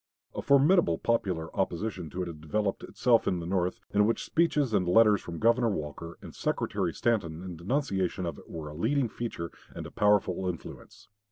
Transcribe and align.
A 0.33 0.41
formidable 0.41 0.97
popular 0.97 1.55
opposition 1.55 2.09
to 2.09 2.23
it 2.23 2.27
had 2.27 2.41
developed 2.41 2.81
itself 2.81 3.27
in 3.27 3.39
the 3.39 3.45
North, 3.45 3.79
in 3.93 4.07
which 4.07 4.25
speeches 4.25 4.73
and 4.73 4.87
letters 4.87 5.21
from 5.21 5.37
Governor 5.37 5.69
Walker 5.69 6.17
and 6.23 6.33
Secretary 6.33 6.91
Stanton 6.91 7.43
in 7.43 7.55
denunciation 7.55 8.25
of 8.25 8.39
it 8.39 8.49
were 8.49 8.67
a 8.69 8.73
leading 8.75 9.09
feature 9.09 9.51
and 9.75 9.85
a 9.85 9.91
powerful 9.91 10.49
influence. 10.49 11.07